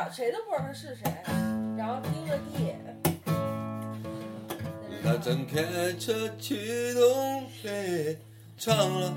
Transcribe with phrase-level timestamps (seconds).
[0.00, 1.02] 道谁都不知道他是谁，
[1.76, 2.74] 然后听个地。
[5.04, 8.16] 他正开车去东北，
[8.56, 9.12] 唱了。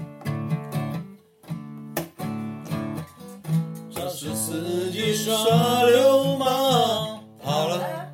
[3.95, 8.09] 这是司机耍流氓，跑了。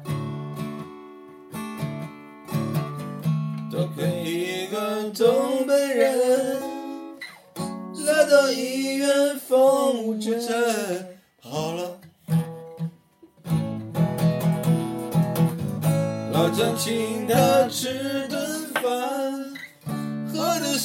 [3.72, 6.62] 多亏一个东北人，
[8.06, 11.09] 来到医院缝针，好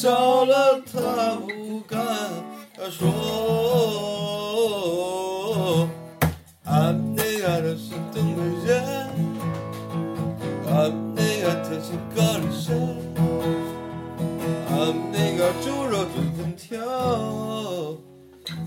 [0.04, 1.00] 少了他
[1.46, 1.98] 不敢。
[2.90, 3.08] 说
[6.68, 8.84] ：“俺那个都是东北人，
[10.68, 12.76] 俺那个特是高丽参，
[14.68, 14.76] 俺
[15.10, 16.76] 那个猪肉炖粉条，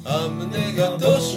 [0.05, 1.36] 俺们那个都是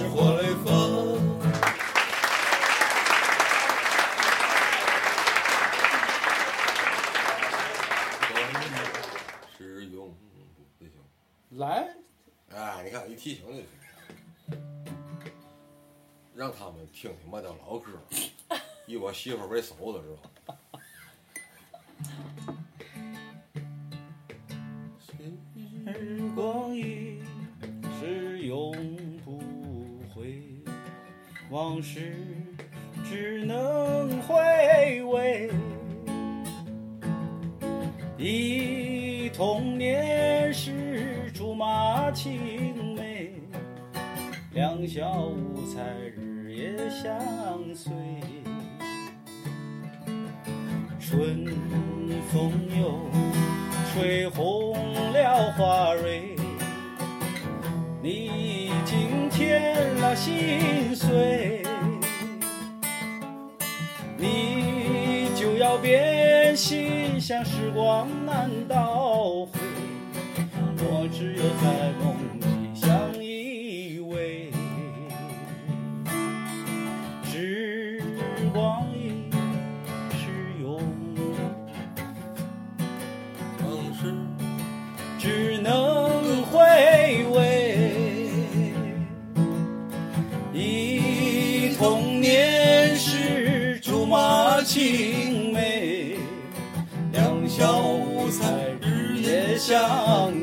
[19.00, 20.54] 我媳妇为首的知道吧？
[25.00, 27.22] 时光一
[27.98, 28.70] 逝永
[29.24, 29.40] 不
[30.14, 30.42] 回，
[31.48, 32.14] 往事
[33.08, 35.50] 只能回味。
[38.18, 43.32] 忆童年时竹马青梅，
[44.52, 45.80] 两小无猜
[46.18, 47.90] 日夜相随。
[51.10, 51.44] 春
[52.32, 53.00] 风又
[53.92, 54.76] 吹红
[55.12, 56.36] 了花蕊，
[58.00, 61.64] 你已经添了心碎，
[64.16, 69.58] 你就要变心，像时光难倒回，
[70.78, 72.39] 我只有在梦里
[94.60, 96.18] 马青梅，
[97.12, 98.44] 两小无猜
[98.82, 100.39] 日夜相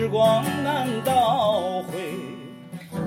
[0.00, 2.14] 时光难倒回，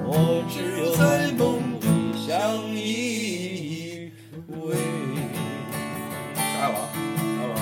[0.06, 2.31] 我只有在梦里相
[2.72, 4.12] 依
[4.52, 4.78] 偎。
[6.36, 6.78] 来吧，
[7.40, 7.54] 来吧。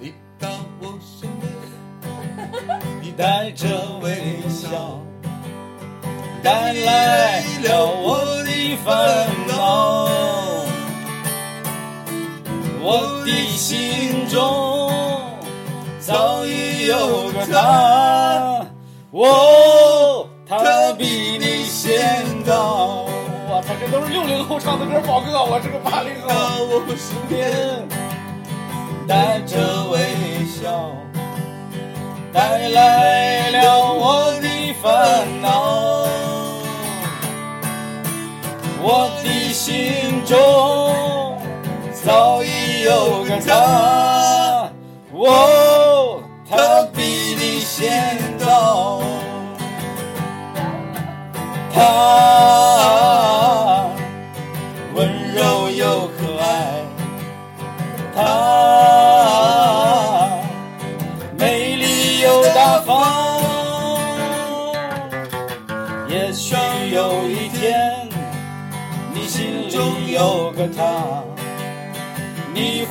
[0.00, 0.48] 你到
[0.80, 1.44] 我身边，
[3.02, 3.66] 你带着
[4.00, 4.98] 微笑，
[6.42, 7.05] 带来
[17.56, 18.66] 有个他，
[19.12, 23.06] 哦，他比你先到。
[23.48, 26.66] 我操，这都是六零后唱的歌，宝哥，我是个八零到后。
[26.68, 27.88] 我身边，
[29.08, 29.56] 带着
[29.90, 30.92] 微笑，
[32.32, 34.48] 带来了我的
[34.82, 36.06] 烦恼。
[38.82, 40.34] 我的心中
[42.04, 44.70] 早已有个他，
[45.12, 45.26] 哦，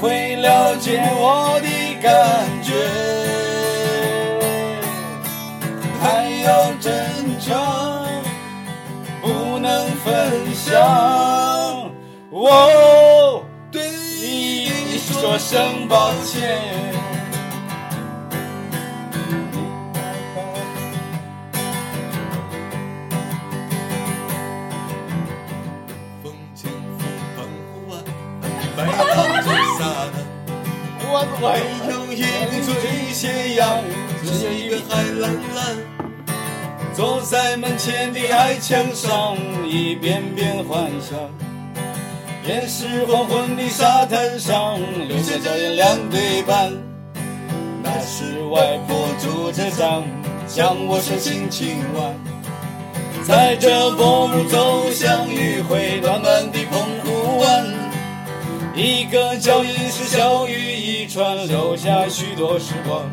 [0.01, 1.68] 会了解我的
[2.01, 2.12] 感
[2.63, 2.74] 觉。
[6.01, 6.92] 还有真
[7.39, 7.56] 诚，
[9.21, 11.92] 不能分享。
[12.30, 16.59] 我对你说声抱歉。
[34.25, 35.77] 只是一个海蓝蓝。
[36.95, 39.38] 坐在门前的矮墙上，
[39.68, 41.19] 一遍遍幻想。
[42.48, 46.74] 也是黄昏的沙滩上，留下脚印两对半。
[47.83, 50.04] 那是外婆拄着杖，
[50.48, 52.13] 将我手轻轻挽。
[53.24, 57.66] 踩着薄暮走向迂回暖暖的澎湖湾，
[58.75, 63.04] 一个脚印是小雨一串，留下许多时光。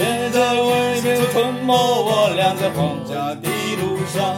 [0.00, 4.34] 现在外面吞没我俩在荒郊的路上，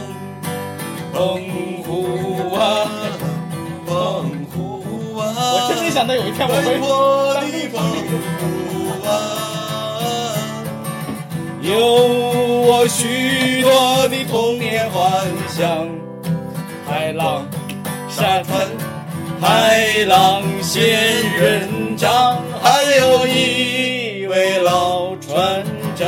[1.13, 1.15] 澎
[1.85, 1.87] 湖
[2.51, 2.85] 湾，
[3.87, 3.95] 澎
[4.51, 7.79] 湖湾，我真没想到有一天我会我的澎
[8.11, 8.41] 湖
[9.05, 9.07] 湾，
[11.61, 11.71] 有
[12.67, 13.71] 我许多
[14.09, 15.87] 的童年幻想，
[16.85, 17.47] 海浪、
[18.09, 18.67] 沙滩、
[19.39, 20.83] 海浪仙
[21.39, 25.02] 人掌，还有一位老
[25.33, 25.65] 船
[25.95, 26.05] 长。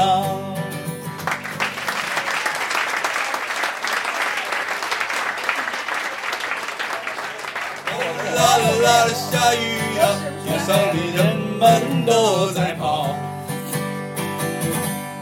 [8.36, 9.58] 啦啦啦啦，下雨
[9.98, 10.02] 了，
[10.46, 11.18] 路上的人
[11.60, 13.16] 们都在跑。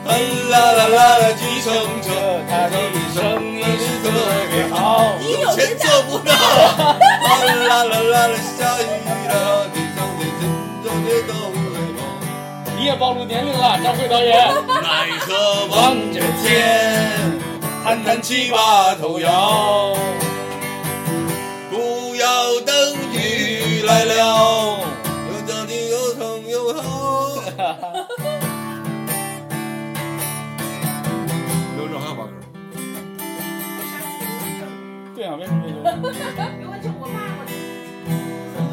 [0.06, 0.14] 啦
[0.52, 2.12] 啦啦啦，计程车，
[2.50, 2.76] 他的
[3.16, 4.12] 声音是特
[4.52, 5.14] 别好。
[5.18, 6.34] 你有钱做不到。
[6.34, 8.84] 啦啦啦啦，下雨
[9.30, 10.44] 了，地上的珍
[10.84, 11.53] 珠也都。
[12.84, 14.36] 你也暴露年龄了，张辉导演。
[14.84, 17.40] 奈何望着天，
[17.82, 19.96] 叹叹气把头摇，
[21.72, 22.76] 不要等
[23.14, 24.80] 雨来了，
[25.32, 27.42] 有家庭有疼又好。
[31.78, 32.32] 刘正还有把歌。
[35.16, 35.76] 对啊，为什么没有？
[36.60, 37.52] 给我整我爸爸的。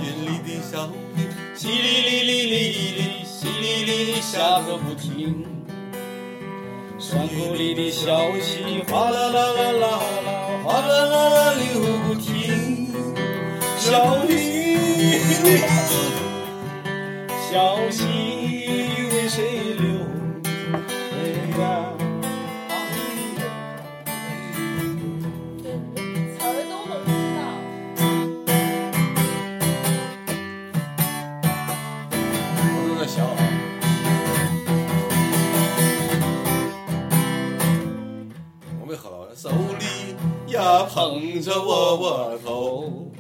[0.03, 2.59] 云里的小雨，淅沥沥沥沥
[2.99, 5.47] 沥，淅沥沥下个不停。
[6.99, 9.99] 山谷里的小溪哗啦啦啦啦啦，
[10.63, 12.93] 哗啦啦啦流不停。
[13.79, 14.77] 小雨，
[17.51, 18.05] 小溪
[19.11, 19.90] 为谁流？
[40.93, 43.11] 捧着窝窝头，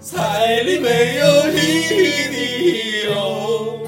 [0.00, 1.82] 菜里没有一
[2.30, 3.86] 滴油，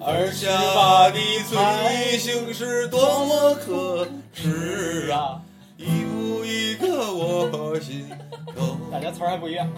[0.00, 1.18] 二十八的
[1.50, 5.38] 罪行是多么可耻啊！
[5.76, 8.08] 一步一个我心
[8.56, 8.78] 头。
[8.90, 9.70] 大家词还不一样。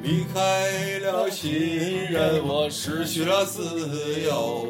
[0.00, 1.50] 离开了亲
[2.04, 4.64] 人，我失去了自由，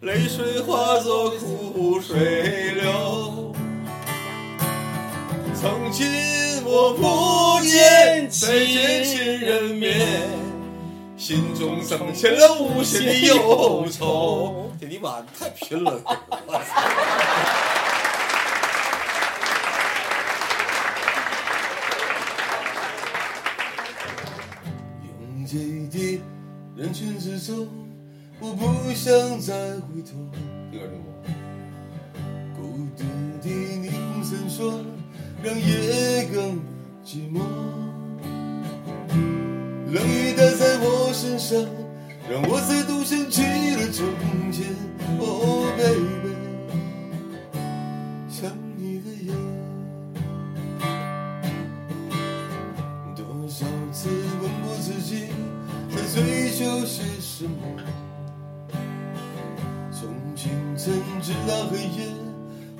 [0.00, 3.54] 泪水化作苦水流。
[5.54, 6.06] 曾经
[6.64, 10.28] 我不见再见亲人面，
[11.16, 14.70] 心中增添了无限的忧愁。
[14.78, 15.98] 这你妈太贫了！
[16.46, 16.82] 我操！
[25.02, 26.20] 拥挤的
[26.76, 27.66] 人群之中，
[28.38, 30.12] 我不想再回头。
[32.54, 33.02] 孤独
[33.42, 34.84] 的霓虹闪烁，
[35.42, 36.60] 让夜更
[37.04, 37.40] 寂寞。
[39.90, 41.64] 冷雨打在我身上，
[42.30, 43.42] 让我再度想起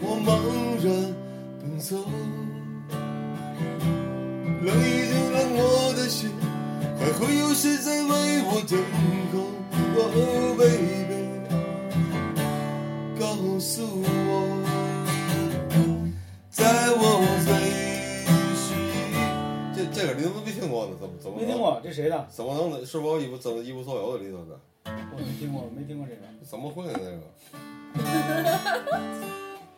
[0.00, 0.28] 我茫
[0.84, 0.86] 然
[1.60, 1.96] 奔走。
[4.62, 5.62] 冷已经冷我
[5.94, 6.30] 的心，
[6.98, 8.78] 还会有谁在为我等
[9.32, 9.34] 候？
[9.98, 10.00] 哦
[10.58, 11.08] ，baby，
[13.18, 13.22] 告
[13.58, 14.30] 诉我，
[16.50, 17.02] 在我
[17.46, 17.48] 最
[18.60, 18.66] 需
[19.74, 20.92] 这这个你怎么没听过呢？
[21.00, 21.56] 怎么怎么没听？
[21.56, 22.26] 过，这谁的？
[22.30, 24.54] 怎么能是否一无怎么一无所有的里头呢？
[24.84, 26.20] 我没听过，没听过这个。
[26.42, 26.92] 怎么会呢？
[26.94, 27.16] 这个，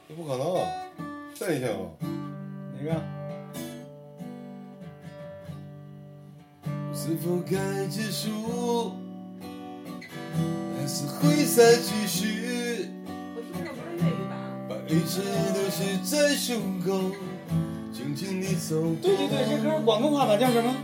[0.09, 0.47] 这不可能，
[1.35, 1.75] 这一下吧？
[2.79, 2.91] 哪个？
[6.95, 8.93] 是否该结束，
[10.81, 12.89] 还是会再继续？
[13.37, 14.33] 我听的不是粤语版。
[14.67, 15.21] 把一切
[15.53, 17.15] 都写在胸口，
[17.93, 18.81] 静静地走。
[19.03, 20.75] 对对对，这歌广东话版叫什么？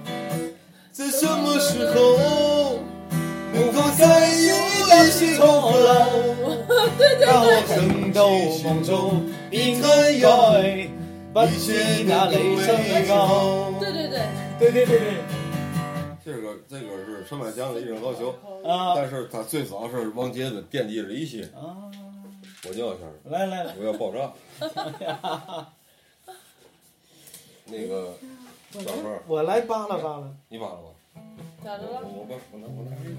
[0.93, 2.79] 在什么时候
[3.55, 4.55] 能够再有
[5.07, 5.47] 一些空楼？
[5.47, 5.54] 让我
[8.15, 8.31] 奋斗
[8.63, 10.29] 梦中应该有，
[11.33, 13.27] 把一切那都雷声美高。
[13.27, 13.73] 好。
[13.81, 14.21] 对对对，
[14.61, 15.15] 对对对对，
[16.25, 18.31] 这个这个是陈百强的一生高球，
[18.65, 21.43] 啊但是他最早是王杰的奠定了一些。
[21.47, 21.91] 啊，
[22.69, 24.33] 我尿一下，来来来，我要爆炸。
[27.67, 28.15] 那个
[28.71, 30.31] 小胖，我来扒拉扒拉。
[30.49, 30.85] 你扒了吧？
[31.17, 32.01] 我咋的了？
[32.05, 33.17] 我我我拿我拿这个。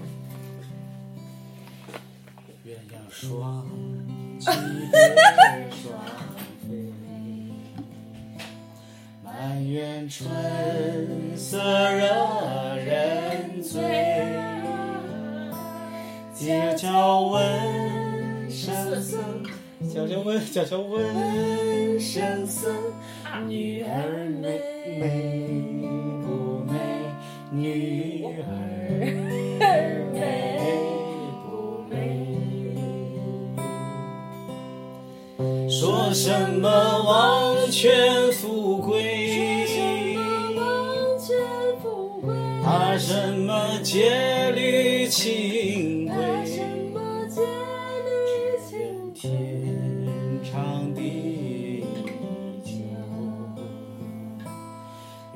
[2.66, 3.64] 鸳鸯双
[4.40, 4.50] 栖
[4.90, 5.86] 蝶双
[6.66, 6.68] 飞，
[9.22, 10.28] 满园春
[11.36, 13.80] 色惹人醉。
[16.34, 19.16] 街角闻声色，
[19.88, 22.68] 悄悄问，悄悄问声色，
[23.46, 24.60] 女儿美
[24.98, 25.40] 美
[26.20, 26.74] 不美？
[27.52, 30.02] 女儿
[36.18, 36.70] 什么
[37.02, 39.66] 王权富贵？
[42.64, 46.16] 怕什么戒律清规？
[49.14, 49.30] 天
[50.42, 51.84] 长地
[52.64, 52.72] 久，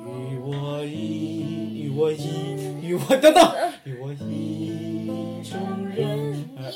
[0.06, 2.25] 与我意，与我意，
[2.80, 3.52] 与我等等，
[3.84, 4.72] 与我意
[5.44, 5.60] 中
[5.94, 6.72] 人儿，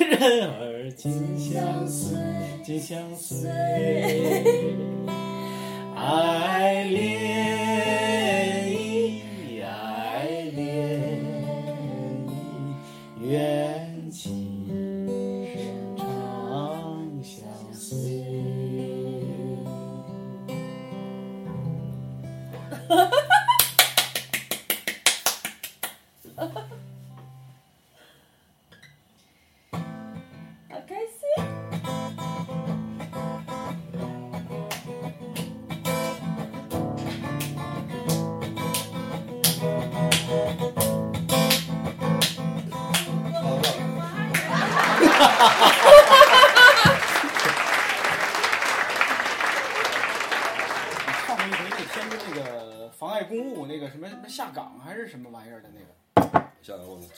[0.00, 0.67] 人儿
[0.98, 2.18] 紧相随，
[2.64, 3.48] 紧相随，
[5.94, 7.67] 爱恋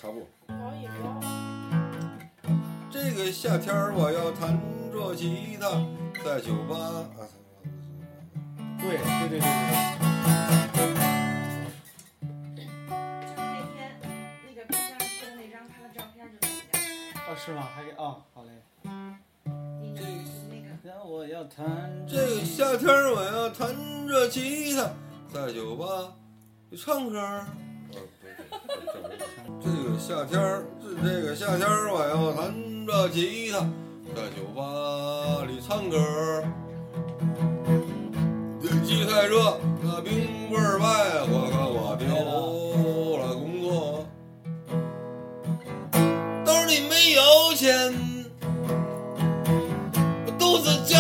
[0.01, 0.17] 下来我插播。
[0.49, 1.21] 可以说，
[2.91, 4.59] 这个夏天我要弹
[4.91, 5.69] 着吉他，
[6.25, 7.29] 在酒吧啊。
[8.79, 9.41] 对对对对
[12.57, 13.77] 对，就是那天
[14.47, 16.75] 那个冰箱贴的那张他的照片就是你的。
[17.29, 17.69] 哦是吗？
[17.75, 18.49] 还给啊、好嘞。
[19.83, 20.01] 你你
[20.49, 23.77] 那个让我要弹这个夏天儿我要弹
[24.09, 24.91] 着吉他，
[25.33, 26.15] 在酒吧
[26.71, 27.45] 里唱歌
[29.63, 30.65] 这个夏天儿，
[31.03, 32.55] 这个夏天儿，我要弹
[32.87, 33.59] 着吉他，
[34.15, 36.45] 在酒吧里唱歌儿。
[38.63, 40.87] 天气太热，那冰棍儿卖，
[41.27, 42.07] 我看我丢
[43.19, 44.07] 了工作，
[46.45, 47.23] 兜里没有
[47.55, 47.93] 钱，
[50.27, 50.97] 我肚子叫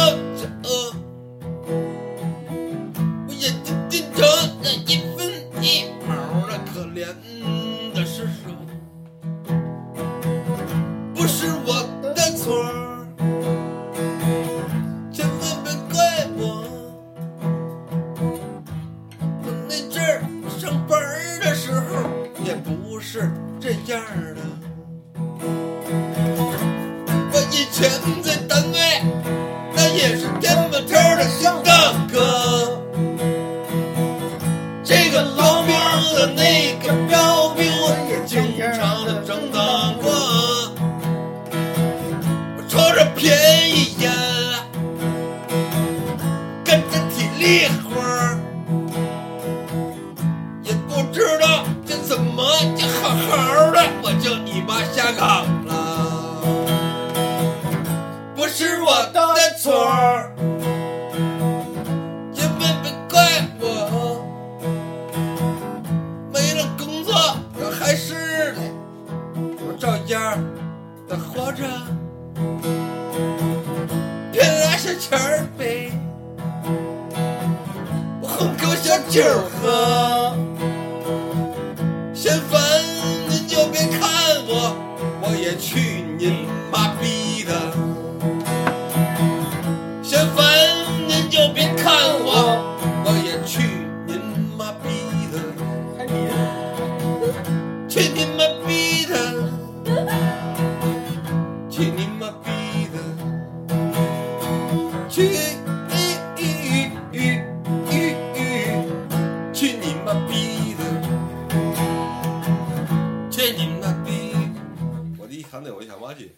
[115.63, 116.33] 那我先忘记。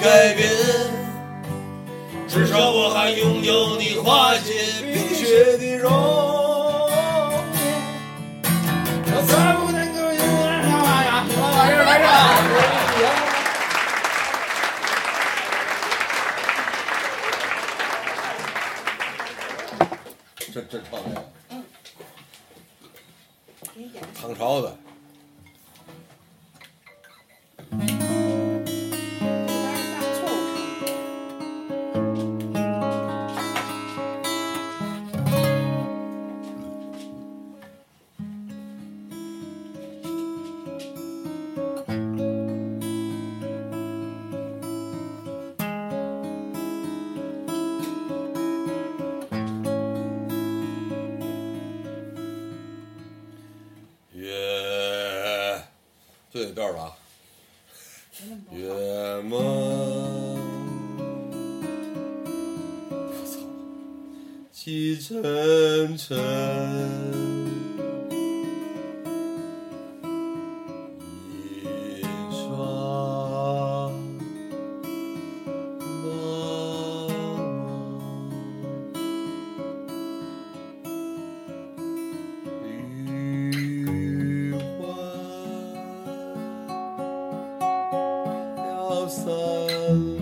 [0.00, 0.48] 改变
[2.26, 4.54] 至少我还拥有你花心
[56.40, 56.96] 这一段吧
[58.50, 58.66] 月
[59.28, 59.36] 朦
[62.96, 63.40] 我操。
[64.50, 65.98] 季晨
[89.10, 90.19] passar.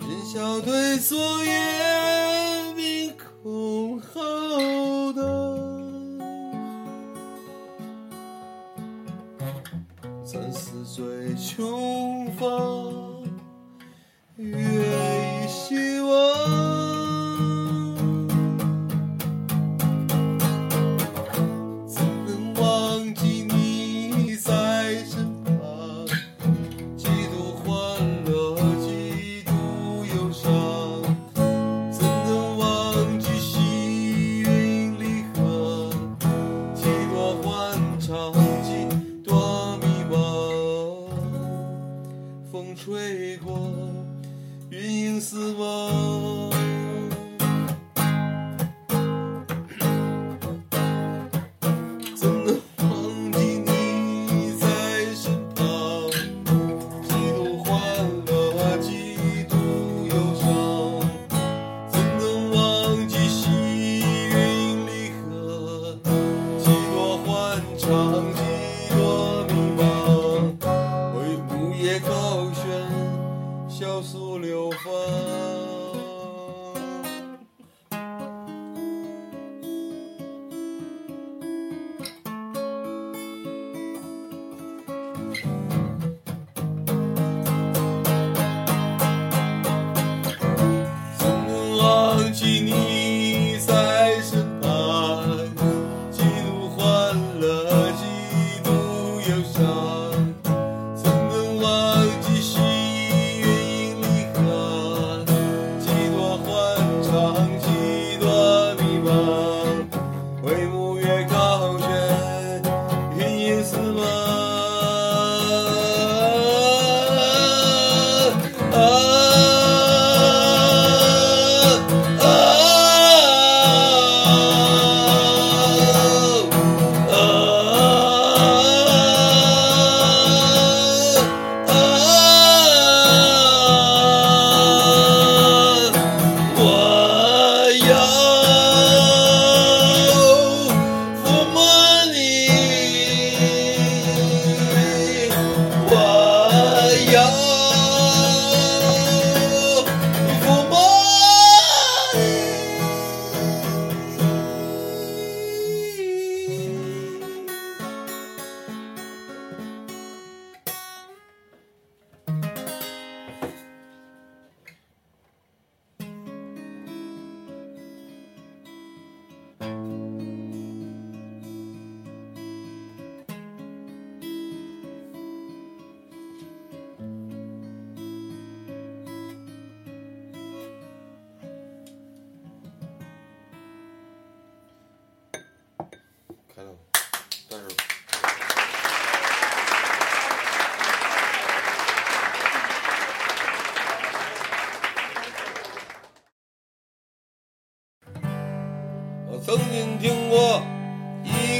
[0.00, 1.87] 今宵对昨夜。
[45.20, 46.17] 死亡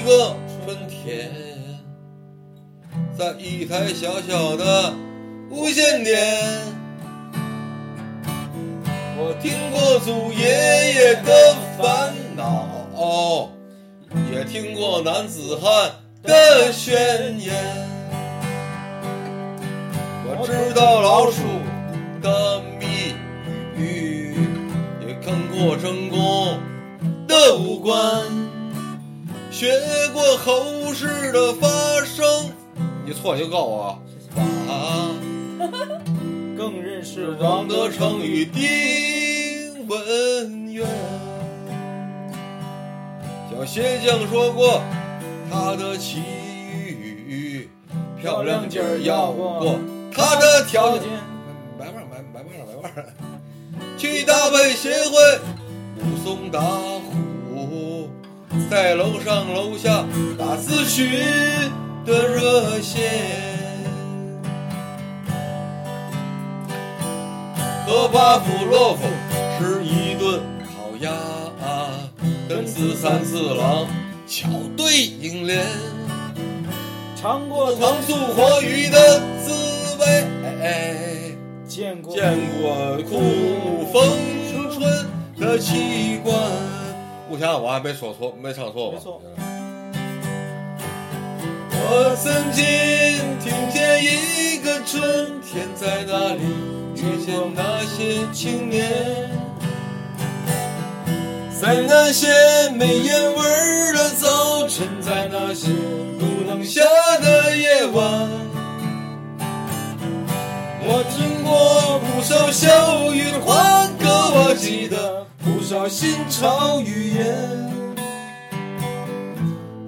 [0.09, 1.31] 个春天，
[3.15, 4.95] 在一台小小的
[5.51, 6.19] 无线电，
[9.19, 13.51] 我听过祖爷爷的烦恼，
[14.33, 15.91] 也听过男子汉
[16.23, 17.53] 的宣言。
[20.25, 21.43] 我知道老鼠
[22.23, 23.13] 的谜
[23.77, 24.35] 语，
[25.07, 26.59] 也看过成功
[27.27, 28.48] 的五官，
[29.59, 29.77] 学
[30.13, 31.69] 过后世的发
[32.05, 32.25] 声。
[33.05, 33.99] 你错就告我
[34.69, 35.11] 啊！
[36.57, 40.87] 更认识王德成与丁文渊。
[43.51, 44.81] 小鞋匠说过，
[45.51, 46.21] 他的奇
[46.87, 47.69] 遇
[48.23, 49.77] 漂亮劲儿要过
[50.15, 51.09] 他的条件。
[51.77, 53.13] 买腕儿买买腕儿买腕儿，
[53.99, 55.41] 去搭配协会
[55.97, 57.03] 武松打虎，
[58.71, 60.05] 在楼上楼下
[60.39, 61.09] 打咨询
[62.05, 63.03] 的热线。
[67.87, 69.03] 和巴甫洛夫
[69.59, 71.11] 吃一顿烤鸭，
[72.47, 73.87] 跟四三四郎
[74.27, 75.65] 巧对影联，
[77.17, 81.35] 尝过糖醋活鱼的滋味，
[81.67, 84.19] 见过见过酷风
[84.71, 85.07] 春
[85.39, 86.37] 的奇观。
[87.29, 88.97] 目前我还没说错，没唱错吧？
[88.97, 89.21] 没错。
[91.71, 92.65] 我曾经
[93.39, 96.41] 听见一个春天在哪里
[96.97, 99.31] 遇见那些青年，
[101.61, 102.27] 在那些
[102.71, 104.27] 没烟味儿的早
[115.89, 117.69] 新潮语言。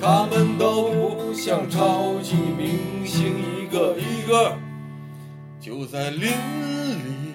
[0.01, 4.57] 他们都不像超级明星，一个一个
[5.61, 7.35] 就在邻里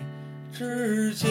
[0.51, 1.29] 之间。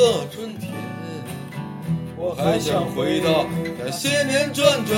[0.00, 0.72] 个春天。
[2.16, 3.44] 我还想回到
[3.78, 4.96] 那些年转转，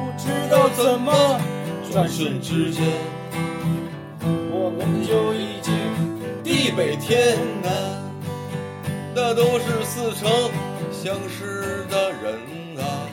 [0.00, 1.40] 不知道怎么
[1.92, 2.82] 转瞬之间，
[4.50, 5.72] 我们就已经
[6.42, 7.70] 地北天南，
[9.14, 10.28] 那都是似曾
[10.90, 12.34] 相识的人
[12.78, 13.06] 啊。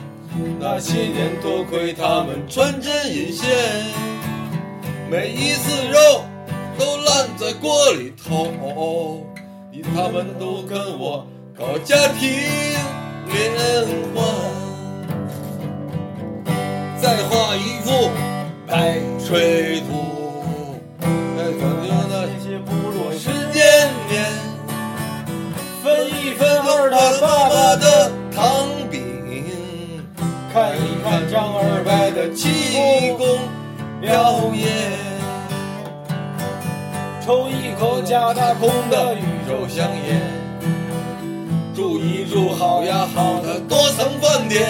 [0.58, 3.48] 那些年多亏他们穿针引线，
[5.08, 6.24] 每一次肉
[6.76, 9.24] 都烂在锅里头，
[9.82, 12.30] 他们都跟我搞家庭
[13.26, 13.52] 联
[14.14, 14.16] 欢。
[17.00, 18.10] 再画一幅
[18.66, 19.86] 白吹图，
[21.36, 23.62] 再讲究那那些部落时间
[24.08, 24.12] 年。
[25.82, 29.00] 分一分二他爸爸的，糖饼，
[30.52, 33.38] 看一看张二白的气，功
[34.00, 34.92] 表演，
[37.28, 40.18] 抽一口假大空的宇宙香烟，
[41.76, 44.66] 住一住好呀好的多层饭店，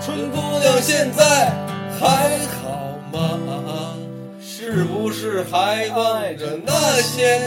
[0.00, 1.50] 春姑娘现在
[1.98, 3.40] 还好吗？
[4.40, 7.40] 是不是还爱着那些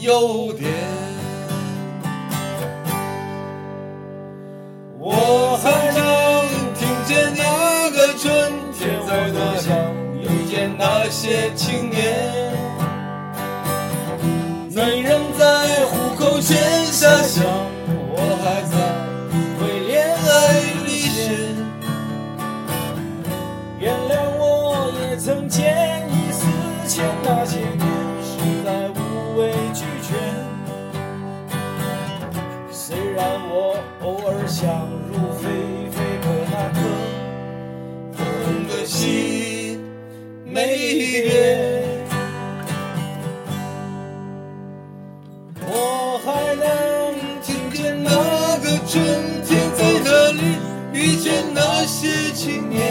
[0.00, 0.70] 优点？
[4.98, 6.44] 我还能
[6.74, 9.74] 听见那个春天在多想
[10.20, 12.52] 遇见那些青年。
[14.74, 17.44] 没人在虎口前下想，
[18.10, 18.74] 我还在
[19.60, 20.18] 为恋爱
[20.84, 21.14] 历险。
[23.78, 25.62] 原谅我也曾见
[26.10, 26.44] 异思
[26.88, 27.86] 迁，那些年
[28.20, 28.32] 实
[28.64, 28.98] 在无
[29.38, 30.10] 谓俱全。
[32.72, 34.66] 虽然我偶尔想
[35.08, 35.42] 入非
[35.92, 36.80] 非，可那颗
[38.18, 38.24] 红
[38.66, 39.78] 的心
[40.44, 40.76] 没
[41.22, 41.43] 变。
[52.44, 52.83] 些